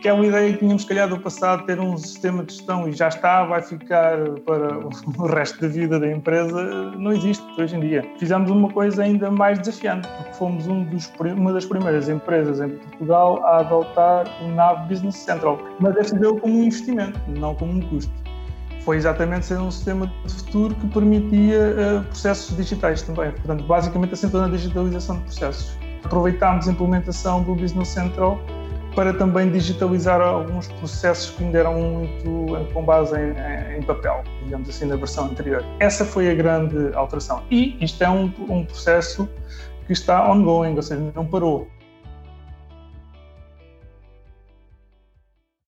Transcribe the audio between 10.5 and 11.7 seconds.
um dos, uma das